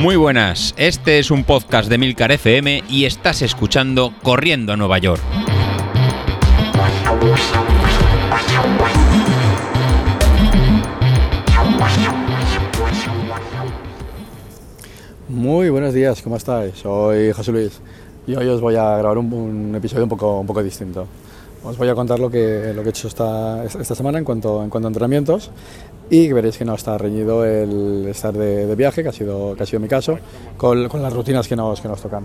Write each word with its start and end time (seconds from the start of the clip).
Muy 0.00 0.16
buenas, 0.16 0.72
este 0.78 1.18
es 1.18 1.30
un 1.30 1.44
podcast 1.44 1.90
de 1.90 1.98
Milcar 1.98 2.32
FM 2.32 2.84
y 2.88 3.04
estás 3.04 3.42
escuchando 3.42 4.14
Corriendo 4.22 4.72
a 4.72 4.76
Nueva 4.78 4.96
York. 4.96 5.20
Muy 15.28 15.68
buenos 15.68 15.92
días, 15.92 16.22
¿cómo 16.22 16.36
estáis? 16.36 16.76
Soy 16.76 17.32
José 17.32 17.52
Luis 17.52 17.82
y 18.26 18.34
hoy 18.36 18.48
os 18.48 18.62
voy 18.62 18.76
a 18.76 18.96
grabar 18.96 19.18
un, 19.18 19.74
episodio 19.76 20.04
un 20.04 20.46
poco 20.46 20.62
distinto. 20.62 21.06
Os 21.62 21.76
voy 21.76 21.88
a 21.88 21.94
contar 21.94 22.18
lo 22.18 22.30
que, 22.30 22.72
lo 22.74 22.82
que 22.82 22.88
he 22.88 22.90
hecho 22.90 23.08
esta, 23.08 23.64
esta 23.64 23.94
semana 23.94 24.18
en 24.18 24.24
cuanto, 24.24 24.62
en 24.62 24.70
cuanto 24.70 24.88
a 24.88 24.90
entrenamientos 24.90 25.50
y 26.08 26.32
veréis 26.32 26.56
que 26.56 26.64
no 26.64 26.74
está 26.74 26.96
reñido 26.96 27.44
el 27.44 28.06
estar 28.08 28.32
de, 28.32 28.66
de 28.66 28.74
viaje, 28.74 29.02
que 29.02 29.10
ha, 29.10 29.12
sido, 29.12 29.54
que 29.54 29.62
ha 29.62 29.66
sido 29.66 29.78
mi 29.78 29.88
caso, 29.88 30.18
con, 30.56 30.88
con 30.88 31.02
las 31.02 31.12
rutinas 31.12 31.46
que 31.46 31.56
nos, 31.56 31.80
que 31.80 31.88
nos 31.88 32.00
tocan. 32.00 32.24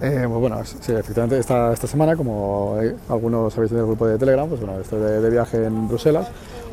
Eh, 0.00 0.24
pues 0.26 0.40
bueno, 0.40 0.64
sí, 0.64 0.92
efectivamente 0.92 1.38
esta, 1.38 1.72
esta 1.72 1.86
semana, 1.86 2.16
como 2.16 2.78
eh, 2.80 2.96
algunos 3.10 3.52
sabéis 3.52 3.72
del 3.72 3.84
grupo 3.84 4.06
de 4.06 4.16
Telegram, 4.16 4.48
pues 4.48 4.60
bueno, 4.60 4.80
estoy 4.80 5.00
de, 5.00 5.20
de, 5.20 5.30
viaje 5.30 5.62
en 5.62 5.88
Bruselas 5.88 6.28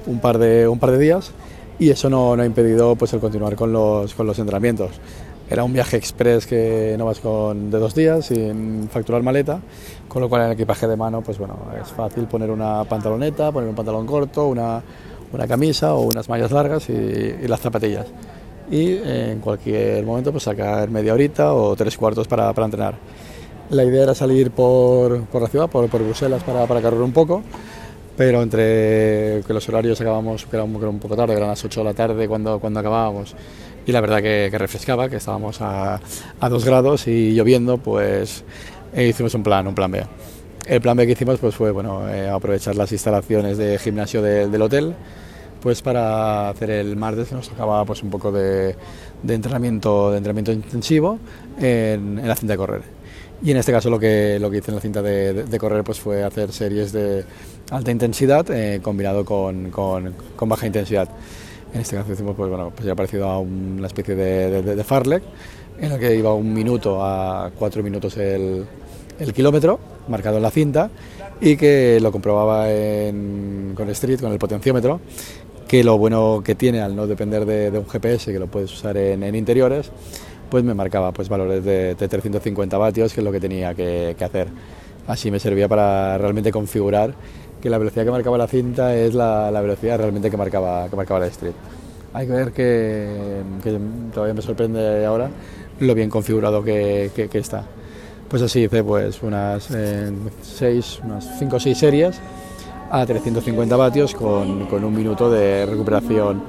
un 0.06 0.20
par 0.20 0.38
de, 0.38 0.68
un 0.68 0.80
par 0.80 0.92
de 0.92 1.00
días 1.00 1.32
y 1.80 1.90
eso 1.90 2.09
no, 2.09 2.38
no 2.38 2.44
ha 2.44 2.45
impedido 2.45 2.95
pues, 2.95 3.12
el 3.14 3.20
continuar 3.20 3.56
con 3.56 3.73
los, 3.73 4.14
con 4.14 4.26
los 4.26 4.40
entrenamientos. 4.40 4.92
Era 5.50 5.64
un 5.64 5.72
viaje 5.72 5.96
express 5.96 6.46
que 6.46 6.96
no 6.98 7.06
vas 7.06 7.20
con 7.20 7.72
de 7.72 7.80
dos 7.80 7.96
días 7.96 8.26
sin 8.26 8.90
facturar 8.90 9.24
maleta, 9.24 9.62
con 10.08 10.22
lo 10.22 10.28
cual 10.28 10.42
en 10.42 10.48
el 10.48 10.54
equipaje 10.54 10.88
de 10.88 10.98
mano 10.98 11.22
pues 11.22 11.38
bueno, 11.38 11.58
es 11.82 11.88
fácil 11.90 12.26
poner 12.26 12.52
una 12.52 12.84
pantaloneta, 12.84 13.52
poner 13.52 13.70
un 13.70 13.76
pantalón 13.76 14.06
corto, 14.06 14.48
una, 14.48 14.82
una 15.32 15.48
camisa 15.48 15.94
o 15.94 16.02
unas 16.02 16.28
mallas 16.28 16.52
largas 16.52 16.90
y, 16.90 16.94
y 16.94 17.48
las 17.48 17.62
zapatillas. 17.62 18.08
Y 18.70 18.92
eh, 18.92 19.32
en 19.32 19.40
cualquier 19.40 20.06
momento 20.06 20.32
pues 20.32 20.44
sacar 20.44 20.90
media 20.90 21.14
horita 21.14 21.53
o 21.53 21.75
tres 21.78 21.95
cuartos 21.98 22.28
para, 22.28 22.52
para 22.52 22.66
entrenar. 22.66 22.95
La 23.70 23.86
idea 23.86 24.03
era 24.03 24.16
salir 24.16 24.52
por, 24.52 25.23
por 25.25 25.42
la 25.42 25.48
ciudad, 25.48 25.70
por, 25.70 25.88
por 25.90 26.03
Bruselas, 26.03 26.44
para, 26.44 26.66
para 26.66 26.81
correr 26.81 27.02
un 27.02 27.14
poco, 27.14 27.42
pero 28.18 28.42
entre 28.42 29.44
que 29.45 29.53
los 29.53 29.68
horarios 29.70 30.00
acabamos, 30.02 30.45
que 30.45 30.56
era 30.56 30.64
un, 30.64 30.73
que 30.73 30.80
era 30.80 30.90
un 30.90 31.00
poco 31.00 31.16
tarde, 31.16 31.34
eran 31.34 31.50
las 31.50 31.64
8 31.64 31.81
de 31.81 31.84
la 31.84 31.94
tarde 31.94 32.28
cuando, 32.28 32.59
cuando 32.59 32.80
acabábamos, 32.80 33.36
y 33.88 33.94
la 33.94 34.02
verdad 34.02 34.22
que, 34.22 34.50
que 34.52 34.58
refrescaba, 34.58 35.10
que 35.10 35.16
estábamos 35.16 35.62
a, 35.62 36.02
a 36.42 36.50
2 36.50 36.66
grados 36.66 37.08
y 37.08 37.34
lloviendo, 37.34 37.78
pues 37.78 38.44
eh, 38.94 39.08
hicimos 39.08 39.34
un 39.34 39.44
plan, 39.44 39.66
un 39.66 39.74
plan 39.74 39.90
B. 39.90 40.04
El 40.68 40.82
plan 40.82 40.98
B 40.98 41.06
que 41.06 41.14
hicimos 41.14 41.40
pues 41.40 41.56
fue 41.56 41.72
bueno, 41.72 42.08
eh, 42.10 42.28
aprovechar 42.28 42.76
las 42.76 42.92
instalaciones 42.92 43.58
de 43.58 43.80
gimnasio 43.80 44.22
de, 44.22 44.50
del 44.50 44.62
hotel 44.62 44.94
pues 45.62 45.82
para 45.82 46.50
hacer 46.50 46.70
el 46.70 46.98
martes 46.98 47.30
que 47.30 47.36
nos 47.36 47.48
tocaba 47.48 47.86
pues 47.86 48.04
un 48.04 48.10
poco 48.10 48.30
de, 48.32 48.76
de 49.24 49.34
entrenamiento, 49.34 50.12
de 50.12 50.18
entrenamiento 50.18 50.52
intensivo 50.52 51.18
en, 51.58 52.28
la 52.28 52.36
cinta 52.36 52.54
de 52.54 52.58
correr. 52.58 52.82
Y 53.42 53.52
en 53.52 53.58
este 53.58 53.72
caso 53.72 53.90
lo 53.90 54.00
que, 54.00 54.38
lo 54.42 54.52
que 54.52 54.58
hice 54.58 54.72
en 54.72 54.76
la 54.76 54.82
cinta 54.82 55.02
de, 55.02 55.58
correr 55.58 55.86
pues 55.86 56.00
fue 56.02 56.24
hacer 56.24 56.52
series 56.52 56.92
de 56.92 57.24
alta 57.72 57.90
intensidad 57.90 58.46
eh, 58.52 58.82
combinado 58.82 59.24
con, 59.24 59.72
con 59.72 60.50
baja 60.50 60.68
intensidad. 60.68 61.08
En 61.73 61.82
este 61.82 61.96
caso 61.96 62.14
hicimos, 62.14 62.36
pues 62.36 62.50
bueno, 62.50 62.72
pues 62.73 62.86
ya 62.86 62.96
parecido 62.96 63.28
a 63.28 63.40
una 63.40 63.88
especie 63.88 64.16
de, 64.16 64.62
de, 64.62 64.84
farlek, 64.84 65.23
en 65.80 65.92
el 65.92 66.00
que 66.00 66.16
iba 66.16 66.34
un 66.34 66.54
minuto 66.54 67.04
a 67.04 67.52
cuatro 67.58 67.84
minutos 67.84 68.18
el, 68.18 68.66
el 69.20 69.34
kilómetro, 69.34 69.80
marcado 70.08 70.38
en 70.38 70.44
la 70.44 70.52
cinta, 70.52 70.90
y 71.42 71.58
que 71.58 72.00
lo 72.02 72.12
comprobaba 72.12 72.72
en, 72.72 73.74
con 73.76 73.90
Street, 73.90 74.20
con 74.20 74.32
el 74.32 74.40
potenciómetro, 74.40 75.02
que 75.68 75.84
lo 75.84 75.98
bueno 75.98 76.42
que 76.44 76.56
tiene 76.56 76.82
al 76.82 76.96
no 76.96 77.06
depender 77.06 77.46
de, 77.46 77.78
un 77.78 77.88
GPS, 77.88 78.31
que 78.31 78.40
lo 78.40 78.48
puedes 78.48 78.72
usar 78.74 78.96
en, 78.98 79.36
interiores, 79.36 79.92
pues 80.50 80.64
me 80.64 80.74
marcaba 80.74 81.12
pues 81.12 81.28
valores 81.28 81.64
de, 81.66 81.96
de 81.96 82.08
350 82.08 82.78
vatios, 82.78 83.14
que 83.14 83.20
es 83.20 83.24
lo 83.26 83.31
que 83.31 83.42
tenía 83.42 83.74
que, 83.76 84.16
que 84.18 84.24
hacer. 84.24 84.48
Así 85.06 85.30
me 85.30 85.40
servía 85.40 85.68
para 85.68 86.18
realmente 86.18 86.52
configurar 86.52 87.14
que 87.62 87.69
la 87.69 87.78
velocidad 87.78 88.06
que 88.06 88.12
marcaba 88.12 88.38
la 88.38 88.47
cinta 88.47 88.95
es 88.95 89.13
la, 89.13 89.51
la 89.51 89.62
velocidad 89.62 89.97
realmente 89.97 90.29
que 90.29 90.38
marcaba, 90.38 90.88
que 90.90 90.95
marcaba 90.95 91.22
la 91.22 91.28
street. 91.28 91.53
Hay 92.13 92.25
que 92.25 92.34
ver 92.34 92.51
que, 92.51 93.41
todavía 94.13 94.34
me 94.34 94.41
sorprende 94.41 95.06
ahora 95.06 95.29
lo 95.79 95.94
bien 95.94 96.09
configurado 96.09 96.63
que, 96.63 97.12
que, 97.13 97.38
está. 97.38 97.63
Pues 98.28 98.41
así 98.41 98.63
hice 98.63 98.84
pues 98.84 99.22
unas 99.22 99.63
6, 99.66 99.72
eh, 99.73 101.19
5 101.40 101.56
o 101.56 101.59
6 101.59 101.78
series 101.78 102.19
a 102.90 103.06
350 103.06 103.75
vatios 103.75 104.16
con, 104.16 104.66
con, 104.66 104.84
un 104.84 104.96
minuto 104.96 105.29
de 105.29 105.66
recuperación, 105.66 106.41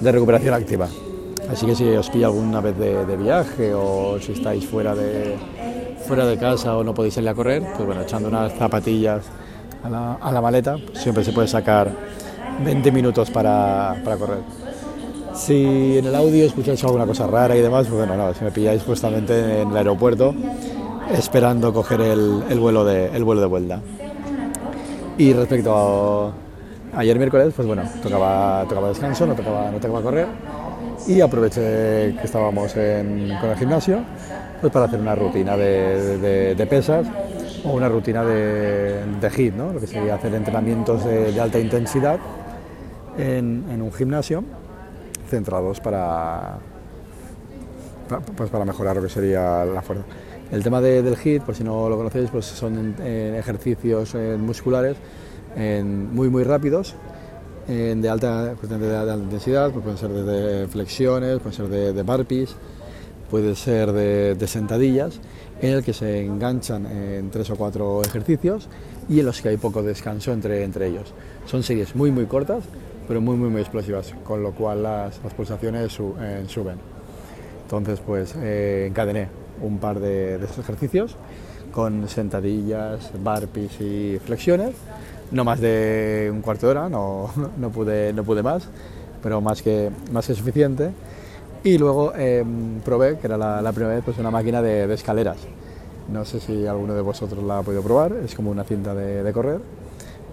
de 0.00 0.12
recuperación 0.12 0.54
activa. 0.54 0.88
Así 1.50 1.66
que 1.66 1.74
si 1.74 1.84
os 1.90 2.10
pilla 2.10 2.26
alguna 2.26 2.60
vez 2.60 2.76
de, 2.78 3.04
de 3.04 3.16
viaje 3.16 3.72
o 3.74 4.18
si 4.18 4.32
estáis 4.32 4.66
fuera 4.66 4.94
de, 4.94 5.36
fuera 6.06 6.26
de 6.26 6.36
casa 6.38 6.76
o 6.76 6.82
no 6.82 6.94
podéis 6.94 7.14
salir 7.14 7.28
a 7.28 7.34
correr, 7.34 7.62
pues 7.76 7.86
bueno, 7.86 8.02
echando 8.02 8.28
unas 8.28 8.52
zapatillas 8.54 9.22
a 9.82 9.88
la, 9.88 10.14
a 10.14 10.32
la 10.32 10.40
maleta, 10.40 10.76
siempre 10.92 11.24
se 11.24 11.32
puede 11.32 11.48
sacar 11.48 11.90
20 12.64 12.92
minutos 12.92 13.30
para, 13.30 13.96
para, 14.04 14.16
correr. 14.16 14.38
Si 15.34 15.98
en 15.98 16.06
el 16.06 16.14
audio 16.14 16.44
escucháis 16.44 16.82
alguna 16.84 17.06
cosa 17.06 17.26
rara 17.26 17.56
y 17.56 17.60
demás, 17.60 17.86
pues 17.86 18.06
bueno, 18.06 18.16
no, 18.16 18.34
si 18.34 18.44
me 18.44 18.50
pilláis 18.50 18.82
justamente 18.82 19.62
en 19.62 19.70
el 19.70 19.76
aeropuerto 19.76 20.34
esperando 21.12 21.72
coger 21.72 22.00
el, 22.00 22.44
el, 22.48 22.58
vuelo, 22.60 22.84
de, 22.84 23.06
el 23.14 23.24
vuelo 23.24 23.40
de 23.40 23.46
vuelta. 23.46 23.80
Y 25.18 25.32
respecto 25.32 25.74
a 26.94 27.00
ayer 27.00 27.18
miércoles, 27.18 27.52
pues 27.54 27.66
bueno, 27.66 27.82
tocaba, 28.02 28.64
tocaba 28.68 28.88
descanso, 28.88 29.26
no 29.26 29.34
tocaba, 29.34 29.70
no 29.70 29.78
tocaba 29.78 30.02
correr 30.02 30.26
y 31.06 31.20
aproveché 31.20 32.14
que 32.16 32.22
estábamos 32.24 32.76
en, 32.76 33.36
con 33.40 33.50
el 33.50 33.56
gimnasio 33.56 34.00
pues 34.60 34.72
para 34.72 34.84
hacer 34.84 35.00
una 35.00 35.16
rutina 35.16 35.56
de, 35.56 36.18
de, 36.18 36.54
de 36.54 36.66
pesas 36.66 37.06
o 37.64 37.72
una 37.72 37.88
rutina 37.88 38.24
de, 38.24 39.04
de 39.20 39.30
HIIT, 39.30 39.54
¿no? 39.54 39.72
lo 39.72 39.80
que 39.80 39.86
sería 39.86 40.14
hacer 40.14 40.34
entrenamientos 40.34 41.04
de, 41.04 41.40
alta 41.40 41.58
intensidad 41.58 42.18
en, 43.16 43.80
un 43.80 43.92
gimnasio 43.92 44.44
centrados 45.28 45.80
para, 45.80 46.58
pues 48.36 48.50
para 48.50 48.64
mejorar 48.64 48.96
lo 48.96 49.02
que 49.02 49.08
sería 49.08 49.64
la 49.64 49.82
fuerza. 49.82 50.04
El 50.50 50.62
tema 50.62 50.80
de, 50.80 51.02
del 51.02 51.16
HIIT, 51.16 51.42
por 51.42 51.54
si 51.54 51.64
no 51.64 51.88
lo 51.88 51.96
conocéis, 51.96 52.30
pues 52.30 52.44
son 52.44 52.94
ejercicios 53.00 54.14
eh, 54.14 54.36
musculares 54.38 54.96
muy 55.54 56.30
muy 56.30 56.44
rápidos, 56.44 56.94
de 57.66 58.08
alta, 58.08 58.54
pues 58.58 58.68
de, 58.68 58.96
alta 58.96 59.16
intensidad, 59.16 59.70
pues 59.70 59.82
pueden 59.82 59.98
ser 59.98 60.10
de 60.10 60.66
flexiones, 60.68 61.38
pueden 61.38 61.52
ser 61.52 61.68
de, 61.68 61.92
de 61.92 62.04
puede 63.32 63.56
ser 63.56 63.92
de, 63.92 64.46
sentadillas, 64.46 65.18
en 65.62 65.70
el 65.72 65.82
que 65.82 65.94
se 65.94 66.22
enganchan 66.22 66.84
en 66.84 67.30
tres 67.30 67.48
o 67.48 67.56
cuatro 67.56 68.02
ejercicios 68.02 68.68
y 69.08 69.20
en 69.20 69.24
los 69.24 69.40
que 69.40 69.48
hay 69.48 69.56
poco 69.56 69.82
descanso 69.82 70.34
entre, 70.34 70.64
entre 70.64 70.88
ellos. 70.88 71.14
Son 71.46 71.62
series 71.62 71.96
muy 71.96 72.10
muy 72.10 72.26
cortas, 72.26 72.62
pero 73.08 73.22
muy 73.22 73.34
muy 73.36 73.48
muy 73.48 73.62
explosivas, 73.62 74.12
con 74.22 74.42
lo 74.42 74.52
cual 74.52 74.82
las, 74.82 75.16
pulsaciones 75.34 75.98
eh, 76.20 76.44
suben. 76.46 76.76
Entonces 77.62 78.00
pues 78.04 78.34
eh, 78.36 78.84
encadené 78.90 79.28
un 79.62 79.78
par 79.78 79.98
de, 79.98 80.34
ejercicios 80.34 81.16
con 81.72 82.10
sentadillas, 82.10 83.12
burpees 83.18 83.80
y 83.80 84.18
flexiones, 84.22 84.74
no 85.30 85.42
más 85.42 85.58
de 85.58 86.28
un 86.30 86.42
cuarto 86.42 86.66
de 86.66 86.72
hora, 86.72 86.90
no, 86.90 87.30
no, 87.56 87.70
pude, 87.70 88.12
no 88.12 88.24
pude 88.24 88.42
más, 88.42 88.68
pero 89.22 89.40
más 89.40 89.62
que, 89.62 89.88
más 90.12 90.26
que 90.26 90.34
suficiente. 90.34 90.90
Y 91.64 91.78
luego 91.78 92.12
eh, 92.16 92.44
probé, 92.84 93.18
que 93.18 93.26
era 93.26 93.36
la, 93.36 93.72
primera 93.72 93.94
vez, 93.94 94.04
pues 94.04 94.18
una 94.18 94.30
máquina 94.30 94.60
de, 94.60 94.92
escaleras. 94.92 95.38
No 96.12 96.24
sé 96.24 96.40
si 96.40 96.66
alguno 96.66 96.94
de 96.94 97.02
vosotros 97.02 97.42
la 97.44 97.58
ha 97.58 97.62
podido 97.62 97.82
probar, 97.82 98.12
es 98.24 98.34
como 98.34 98.50
una 98.50 98.64
cinta 98.64 98.94
de, 98.94 99.32
correr, 99.32 99.60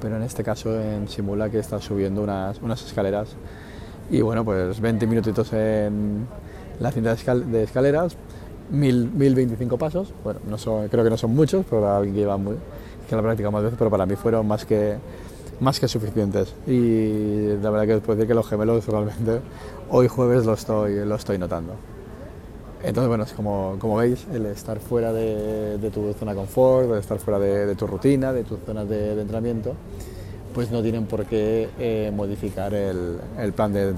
pero 0.02 0.16
en 0.16 0.24
este 0.24 0.44
caso 0.44 0.80
en 0.80 1.08
simula 1.08 1.50
que 1.50 1.60
está 1.60 1.80
subiendo 1.80 2.24
unas, 2.24 2.60
unas 2.62 2.84
escaleras. 2.84 3.30
Y 4.10 4.22
bueno, 4.22 4.44
pues 4.44 4.80
20 4.80 5.06
minutitos 5.06 5.54
en 5.54 6.26
la 6.80 6.92
cinta 6.92 7.10
de, 7.10 7.16
escal 7.16 7.52
de 7.52 7.64
escaleras, 7.64 8.18
1025 8.72 9.78
pasos, 9.78 10.12
bueno, 10.24 10.40
no 10.50 10.58
son, 10.58 10.88
creo 10.88 11.04
que 11.04 11.12
no 11.12 11.18
son 11.18 11.36
muchos, 11.36 11.64
para 11.66 11.98
alguien 11.98 12.16
que 12.16 12.22
lleva 12.22 12.38
muy, 12.38 12.56
que 13.08 13.16
la 13.16 13.22
práctica 13.22 13.52
más 13.52 13.62
veces, 13.62 13.78
pero 13.78 13.92
para 13.92 14.08
mí 14.08 14.16
fueron 14.16 14.48
más 14.48 14.66
que, 14.66 14.98
más 15.60 15.80
que 15.80 15.88
suficientes. 15.88 16.54
Y 16.68 17.48
la 17.62 17.70
verdad 17.70 17.86
que 17.86 17.94
después 17.96 18.18
de 18.18 18.28
que 18.28 18.34
los 18.34 18.48
gemelos 18.48 18.86
realmente 18.88 19.40
hoy 19.90 20.08
jueves 20.08 20.46
lo 20.46 20.54
estoy, 20.54 21.06
lo 21.06 21.16
estoy 21.16 21.38
notando. 21.38 21.74
Entonces, 22.82 23.10
bueno, 23.10 23.26
es 23.26 23.34
como, 23.34 23.76
como 23.78 23.98
veis, 23.98 24.26
el 24.34 24.46
estar 24.46 24.80
fuera 24.80 25.12
de, 25.12 25.78
tu 25.94 26.14
zona 26.14 26.32
de 26.32 26.38
confort, 26.38 26.90
el 26.90 27.00
estar 27.00 27.20
fuera 27.20 27.38
de, 27.38 27.76
tu 27.76 27.86
rutina, 27.86 28.32
de 28.32 28.44
tus 28.44 28.60
zonas 28.66 28.88
de, 28.88 29.20
entrenamiento, 29.20 29.74
pues 30.54 30.72
no 30.72 30.82
tienen 30.82 31.06
por 31.06 31.26
qué 31.26 31.70
eh, 31.78 32.12
modificar 32.16 32.74
el, 32.74 33.20
plan 33.54 33.74
de, 33.74 33.94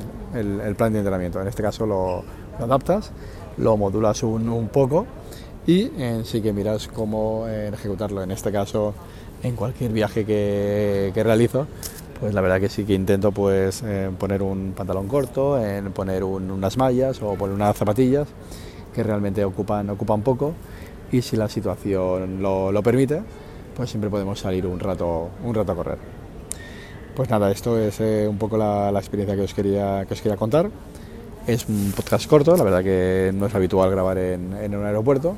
plan 0.75 0.93
de 0.93 0.99
entrenamiento. 0.99 1.39
En 1.39 1.47
este 1.47 1.61
caso 1.61 1.85
lo, 1.85 2.23
adaptas, 2.59 3.11
lo 3.57 3.77
modulas 3.77 4.23
un 4.23 4.69
poco 4.69 5.05
y 5.67 5.91
eh, 5.97 6.21
sí 6.25 6.41
que 6.41 6.53
miras 6.53 6.87
cómo 6.87 7.45
eh, 7.47 7.69
ejecutarlo. 7.73 8.23
En 8.23 8.31
este 8.31 8.51
caso, 8.51 8.93
en 9.43 9.55
cualquier 9.55 9.91
viaje 9.91 10.25
que, 10.25 11.11
que, 11.13 11.23
realizo, 11.23 11.67
pues 12.19 12.33
la 12.33 12.41
verdad 12.41 12.59
que 12.59 12.69
sí 12.69 12.83
que 12.83 12.93
intento 12.93 13.31
pues 13.31 13.83
eh, 13.85 14.09
poner 14.17 14.41
un 14.41 14.73
pantalón 14.75 15.07
corto, 15.07 15.63
en 15.63 15.91
poner 15.91 16.23
un, 16.23 16.51
unas 16.51 16.77
mallas 16.77 17.21
o 17.21 17.35
poner 17.35 17.55
unas 17.55 17.75
zapatillas 17.75 18.27
que 18.93 19.03
realmente 19.03 19.43
ocupan, 19.45 19.89
ocupan 19.89 20.21
poco 20.21 20.53
y 21.11 21.21
si 21.21 21.35
la 21.35 21.47
situación 21.47 22.41
lo, 22.41 22.71
lo 22.71 22.83
permite, 22.83 23.21
pues 23.75 23.89
siempre 23.89 24.09
podemos 24.09 24.39
salir 24.39 24.65
un 24.65 24.79
rato, 24.79 25.29
un 25.43 25.53
rato 25.53 25.71
a 25.71 25.75
correr. 25.75 25.97
Pues 27.15 27.29
nada, 27.29 27.51
esto 27.51 27.77
es 27.77 27.99
eh, 27.99 28.25
un 28.27 28.37
poco 28.37 28.57
la, 28.57 28.91
la, 28.91 28.99
experiencia 28.99 29.35
que 29.35 29.41
os, 29.41 29.53
quería, 29.53 30.05
que 30.05 30.13
os 30.13 30.21
quería 30.21 30.37
contar. 30.37 30.69
Es 31.45 31.67
un 31.67 31.91
podcast 31.95 32.27
corto, 32.27 32.55
la 32.55 32.63
verdad 32.63 32.83
que 32.83 33.31
no 33.33 33.47
es 33.47 33.55
habitual 33.55 33.89
grabar 33.89 34.17
en, 34.17 34.53
en 34.53 34.75
un 34.75 34.85
aeropuerto 34.85 35.35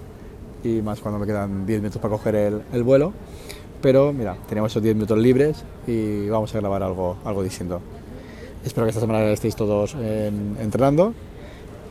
y 0.63 0.81
más 0.81 0.99
cuando 0.99 1.19
me 1.19 1.25
quedan 1.25 1.65
10 1.65 1.81
minutos 1.81 2.01
para 2.01 2.13
coger 2.13 2.35
el, 2.35 2.61
el, 2.71 2.83
vuelo. 2.83 3.13
Pero 3.81 4.13
mira, 4.13 4.37
tenemos 4.47 4.71
esos 4.71 4.81
10 4.81 4.95
minutos 4.95 5.17
libres 5.17 5.63
y 5.87 6.29
vamos 6.29 6.53
a 6.55 6.59
grabar 6.59 6.83
algo, 6.83 7.17
algo 7.25 7.43
distinto. 7.43 7.81
Espero 8.65 8.85
que 8.85 8.91
esta 8.91 9.01
semana 9.01 9.25
estéis 9.25 9.55
todos 9.55 9.93
en, 9.95 10.55
entrenando 10.59 11.13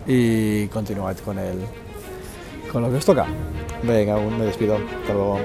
y 0.07 0.67
continuad 0.69 1.17
con, 1.19 1.39
el, 1.39 1.59
con 2.73 2.83
lo 2.83 2.91
que 2.91 2.97
os 2.97 3.05
toca. 3.05 3.27
Venga, 3.83 4.17
me 4.17 4.47
despido. 4.47 4.77
Hasta 4.77 5.13
luego. 5.13 5.39